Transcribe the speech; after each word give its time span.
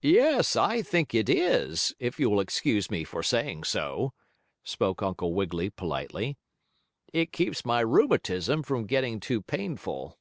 "Yes, 0.00 0.56
I 0.56 0.80
think 0.80 1.14
it 1.14 1.28
is, 1.28 1.92
if 1.98 2.18
you 2.18 2.30
will 2.30 2.40
excuse 2.40 2.90
me 2.90 3.04
for 3.04 3.22
saying 3.22 3.64
so," 3.64 4.14
spoke 4.64 5.02
Uncle 5.02 5.34
Wiggily 5.34 5.68
politely. 5.68 6.38
"It 7.12 7.30
keeps 7.30 7.62
my 7.62 7.80
rheumatism 7.80 8.62
from 8.62 8.86
getting 8.86 9.20
too 9.20 9.42
painful." 9.42 10.16